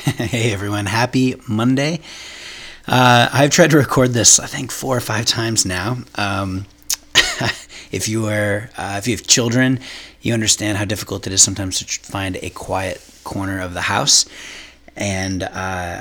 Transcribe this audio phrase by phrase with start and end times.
[0.16, 2.00] hey everyone, happy Monday.
[2.88, 5.98] Uh, I've tried to record this, I think, four or five times now.
[6.14, 6.64] Um,
[7.92, 9.78] if you are, uh, if you have children,
[10.22, 14.24] you understand how difficult it is sometimes to find a quiet corner of the house.
[14.96, 15.50] And uh,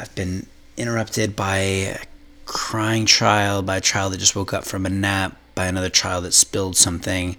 [0.02, 0.45] I've been
[0.77, 1.97] interrupted by a
[2.45, 6.23] crying child, by a child that just woke up from a nap, by another child
[6.23, 7.36] that spilled something,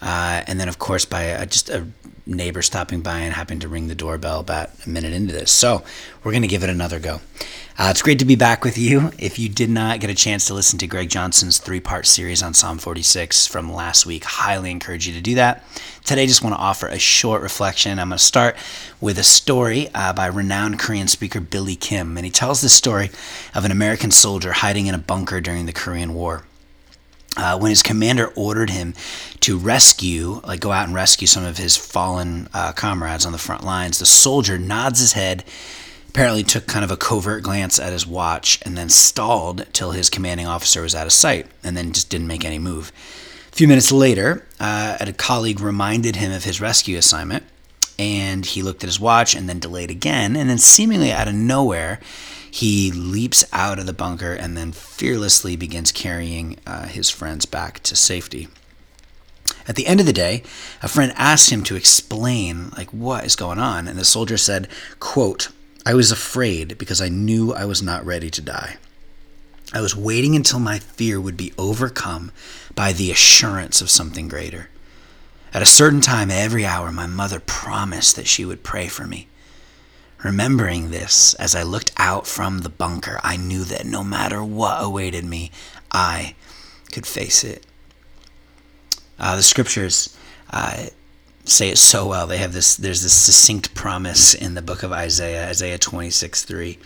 [0.00, 1.86] uh, and then of course by a, just a
[2.24, 5.52] neighbor stopping by and happening to ring the doorbell about a minute into this.
[5.52, 5.84] So
[6.24, 7.20] we're going to give it another go.
[7.78, 9.12] Uh, it's great to be back with you.
[9.18, 12.42] If you did not get a chance to listen to Greg Johnson's three part series
[12.42, 15.62] on Psalm 46 from last week, highly encourage you to do that.
[16.04, 17.98] Today, I just want to offer a short reflection.
[17.98, 18.56] I'm going to start
[18.98, 23.10] with a story uh, by renowned Korean speaker Billy Kim, and he tells the story
[23.54, 26.44] of an American soldier hiding in a bunker during the Korean War.
[27.38, 28.94] Uh, when his commander ordered him
[29.38, 33.38] to rescue, like go out and rescue some of his fallen uh, comrades on the
[33.38, 35.44] front lines, the soldier nods his head
[36.08, 40.10] apparently took kind of a covert glance at his watch and then stalled till his
[40.10, 42.90] commanding officer was out of sight and then just didn't make any move.
[43.52, 47.44] A few minutes later, uh, a colleague reminded him of his rescue assignment
[47.98, 51.34] and he looked at his watch and then delayed again and then seemingly out of
[51.34, 52.00] nowhere
[52.50, 57.80] he leaps out of the bunker and then fearlessly begins carrying uh, his friends back
[57.80, 58.48] to safety
[59.66, 60.42] at the end of the day
[60.82, 64.68] a friend asked him to explain like what is going on and the soldier said
[64.98, 65.48] quote
[65.88, 68.76] I was afraid because I knew I was not ready to die.
[69.72, 72.30] I was waiting until my fear would be overcome
[72.74, 74.68] by the assurance of something greater.
[75.52, 79.28] At a certain time every hour, my mother promised that she would pray for me.
[80.22, 84.82] Remembering this, as I looked out from the bunker, I knew that no matter what
[84.82, 85.52] awaited me,
[85.92, 86.34] I
[86.92, 87.66] could face it.
[89.18, 90.16] Uh, the scriptures
[90.50, 90.86] uh,
[91.44, 92.26] say it so well.
[92.26, 96.78] They have this there's this succinct promise in the book of Isaiah, Isaiah 26, 3.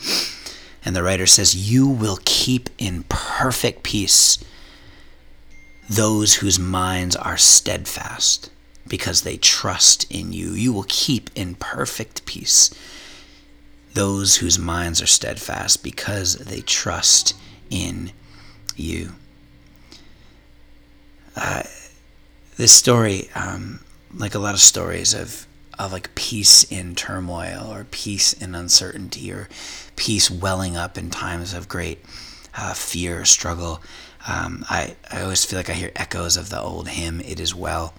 [0.85, 4.43] And the writer says, You will keep in perfect peace
[5.89, 8.51] those whose minds are steadfast
[8.87, 10.51] because they trust in you.
[10.51, 12.71] You will keep in perfect peace
[13.95, 17.35] those whose minds are steadfast because they trust
[17.71, 18.13] in
[18.77, 19.13] you.
[21.37, 21.63] Uh,
[22.57, 23.81] this story um,
[24.15, 25.47] like a lot of stories of
[25.79, 29.49] of like peace in turmoil or peace in uncertainty or
[29.97, 31.99] peace welling up in times of great
[32.57, 33.81] uh, fear or struggle.
[34.27, 37.55] Um, I, I always feel like I hear echoes of the old hymn, It Is
[37.55, 37.95] Well.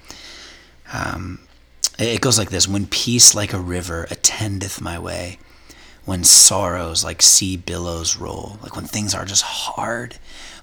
[0.92, 1.40] Um,
[2.00, 5.40] it goes like this When peace like a river attendeth my way,
[6.06, 10.18] when sorrows like sea billows roll, like when things are just hard,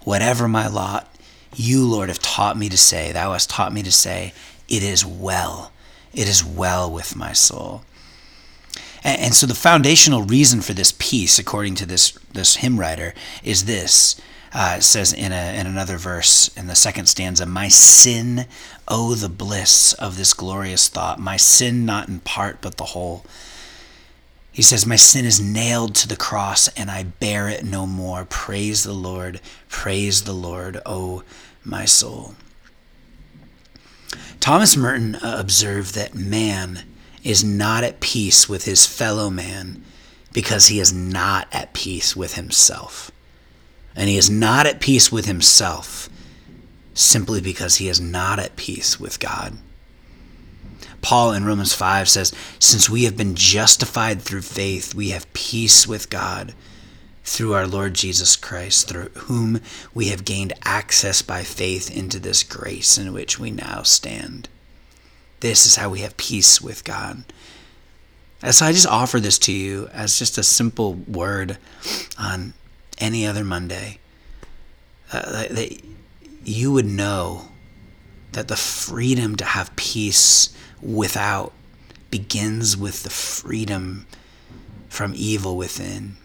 [0.04, 1.14] whatever my lot,
[1.54, 4.32] you, Lord, have taught me to say, Thou hast taught me to say,
[4.68, 5.72] it is well.
[6.14, 7.82] It is well with my soul.
[9.02, 13.14] And, and so the foundational reason for this peace, according to this, this hymn writer,
[13.42, 14.20] is this.
[14.52, 18.46] Uh, it says in, a, in another verse in the second stanza, My sin,
[18.88, 23.24] oh, the bliss of this glorious thought, my sin not in part but the whole.
[24.50, 28.24] He says, My sin is nailed to the cross and I bear it no more.
[28.24, 31.22] Praise the Lord, praise the Lord, oh,
[31.64, 32.34] my soul.
[34.40, 36.80] Thomas Merton uh, observed that man
[37.22, 39.84] is not at peace with his fellow man
[40.32, 43.12] because he is not at peace with himself.
[43.94, 46.08] And he is not at peace with himself
[46.94, 49.56] simply because he is not at peace with God.
[51.02, 55.86] Paul in Romans 5 says, Since we have been justified through faith, we have peace
[55.86, 56.54] with God
[57.24, 59.60] through our Lord Jesus Christ, through whom
[59.94, 64.48] we have gained access by faith into this grace in which we now stand.
[65.40, 67.24] This is how we have peace with God.
[68.42, 71.58] And so I just offer this to you as just a simple word
[72.18, 72.54] on
[73.00, 73.98] any other Monday.
[75.12, 75.80] Uh, that
[76.44, 77.48] you would know
[78.32, 81.52] that the freedom to have peace without
[82.10, 84.06] begins with the freedom
[84.88, 86.16] from evil within.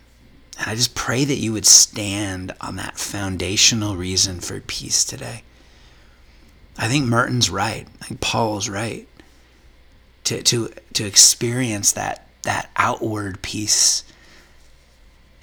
[0.58, 5.44] And I just pray that you would stand on that foundational reason for peace today.
[6.78, 7.88] I think Merton's right.
[8.02, 9.08] I think Paul's right.
[10.26, 14.04] To, to, to experience that, that outward peace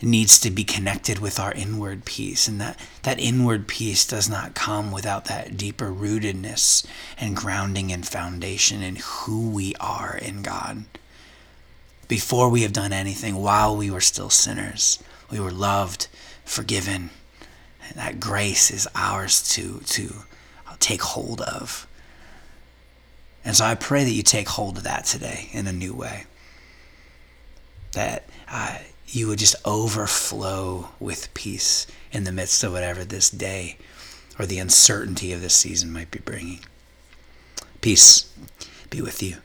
[0.03, 2.49] needs to be connected with our inward peace.
[2.49, 6.85] And that, that inward peace does not come without that deeper rootedness
[7.19, 10.85] and grounding and foundation in who we are in God
[12.09, 15.03] before we have done anything, while we were still sinners.
[15.31, 16.09] We were loved,
[16.45, 17.11] forgiven.
[17.89, 20.15] And that grace is ours to, to
[20.79, 21.87] take hold of.
[23.45, 26.25] And so I pray that you take hold of that today in a new way.
[27.93, 28.79] that uh,
[29.09, 33.77] you would just overflow with peace in the midst of whatever this day
[34.39, 36.61] or the uncertainty of this season might be bringing.
[37.81, 38.33] Peace
[38.91, 39.37] be with you.